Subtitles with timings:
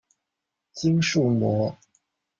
[0.73, 1.77] 肌束膜。